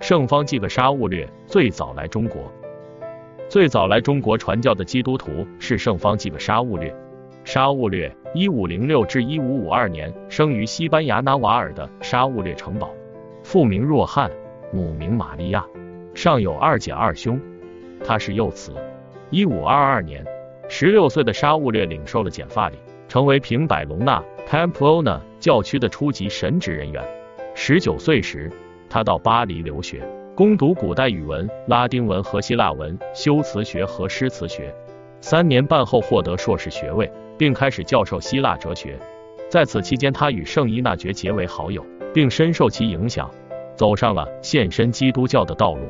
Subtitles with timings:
[0.00, 2.52] 圣方济各沙勿略最早来中国，
[3.48, 6.94] 最早来中国传教的基督徒是圣方济各沙勿略。
[7.44, 12.90] 沙勿略（一五零六至一五五二年）生于西班牙纳瓦尔的沙勿略城堡，
[13.42, 14.30] 父名若翰，
[14.72, 15.64] 母名玛利亚，
[16.14, 17.40] 上有二姐二兄。
[18.04, 18.72] 他是幼子。
[19.30, 20.24] 一五二二年，
[20.68, 22.76] 十六岁的沙勿略领受了简法礼，
[23.16, 27.02] 成为平百隆纳 （Pamplona） 教区的初级神职人员。
[27.54, 28.52] 十九岁时，
[28.90, 34.70] 他到巴黎留学，攻读古代语文、拉丁文和希腊文、修辞学和诗词学。
[35.22, 37.10] 三年半后获得硕士学位。
[37.38, 38.98] 并开始教授希腊哲学。
[39.48, 43.30] 在此期间，他与圣伊纳爵结为好友，并深受其影响，
[43.74, 45.80] 走上了献身基督教的道路。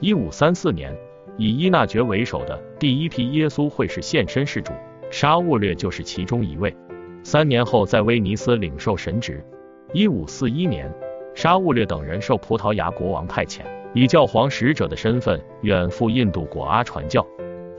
[0.00, 0.96] 一五三四年，
[1.36, 4.72] 以伊纳爵为首的第一批耶稣会士献身事主，
[5.10, 6.74] 沙勿略就是其中一位。
[7.22, 9.44] 三年后，在威尼斯领受神职。
[9.92, 10.90] 一五四一年，
[11.34, 17.26] 沙勿略等人受葡萄牙国王派遣，以教皇使者的身份远赴印度果阿传教，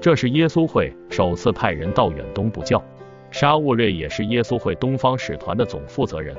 [0.02, 2.84] 这是耶稣会首次派人到远东布教。
[3.32, 6.36] 沙勿略也是耶稣会东方使团的总负责人，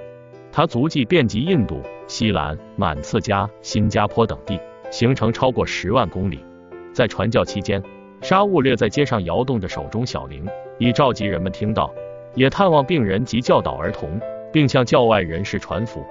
[0.53, 6.45] 他足迹遍及印度、西兰、满次加、新加坡等地，行程超过十万公里。
[6.93, 7.83] 在传教期间，
[8.21, 10.47] 沙勿略在街上摇动着手中小铃，
[10.83, 11.95] 以召集人们听到，
[12.35, 14.21] 也探望病人及教导儿童，
[14.53, 16.05] 并向教外人士传福。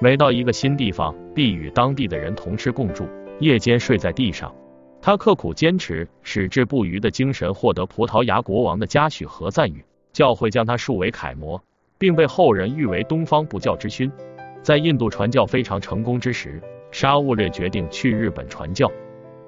[0.00, 3.06] 每到一个新地方，必与当地的人同吃共住，
[3.38, 4.50] 夜间睡在地上。
[5.02, 9.84] 他刻苦坚持、矢志不渝的精神，获得葡萄牙国王的嘉许和赞誉。
[10.14, 11.62] 教会将他树为楷模，
[11.98, 14.10] 并被后人誉为东方不教之勋。
[14.62, 18.90] 在印度传教非常成功之时，沙勿略决定去日本传教。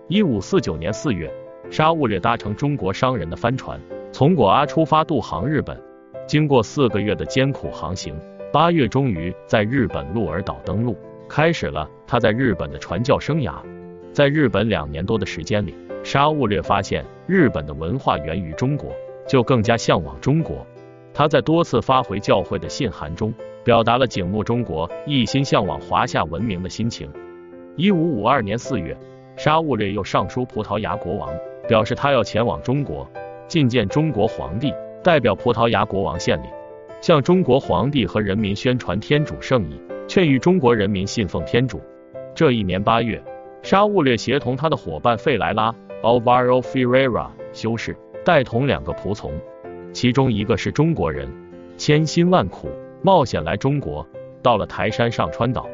[0.09, 1.33] 一五四九年四月，
[1.71, 3.81] 沙勿略搭乘中国商人的帆船，
[4.17, 5.78] 从果阿出发渡航日本。
[6.27, 8.19] 经过四个月的艰苦航行，
[8.50, 10.97] 八月终于在日本鹿儿岛登陆，
[11.28, 13.56] 开始了他在日本的传教生涯。
[14.14, 18.91] 在日本两年多的时间里，沙悟略发现日本的文化源于中国。
[19.29, 20.67] 就更加向往中国。
[21.12, 27.11] 他在多次发回教会的信函中，表达了景慕中国、一心向往华夏文明的心情。
[27.77, 28.96] 一五五二年四月，
[29.36, 31.29] 沙悟略又上书葡萄牙国王，
[31.68, 33.07] 表示他要前往中国
[33.48, 36.46] 觐见中国皇帝，代表葡萄牙国王献礼，
[37.01, 41.80] 向中国皇帝和人民宣传天主圣意，劝谕中国人民信奉天主。
[42.35, 43.23] 这一年八月，
[43.62, 47.96] 沙勿略协同他的伙伴费莱拉 Alvaro Ferreira 修士。
[48.24, 49.33] 带同两个仆从，
[49.92, 51.33] 其中一个是中国人，
[51.77, 52.68] 千辛万苦
[53.01, 54.05] 冒险来中国，
[54.42, 55.64] 到了台山上川岛。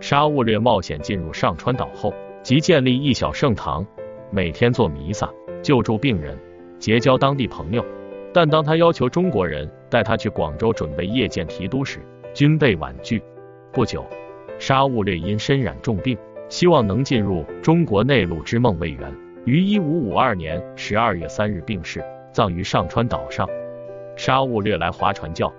[0.00, 3.86] 沙勿略冒险进入上川岛后，即建立一小圣堂，
[4.32, 5.30] 每天做弥撒，
[5.62, 6.36] 救助病人，
[6.80, 7.84] 结交当地朋友。
[8.32, 12.00] 但当他要求中国人带他去广州准备夜见提督时，
[12.34, 13.22] 均被婉拒。
[13.72, 14.04] 不久，
[14.58, 16.16] 沙勿略因身染重病，
[16.48, 19.12] 希望能进入中国内陆之梦未圆。
[19.46, 23.48] 于一五五二年十二月三日病逝，葬于上川岛上。
[24.16, 25.52] 沙勿略来华传教，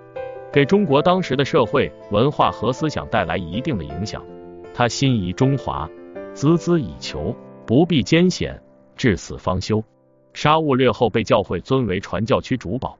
[0.52, 4.24] 给中国当时的社会文化和思想带来一定的影响。
[4.72, 5.90] 他心仪中华，
[6.34, 8.58] 孜孜以求，不避艰险，
[8.96, 9.82] 至死方休。
[10.34, 12.98] 沙勿略后被教会尊为传教区主保。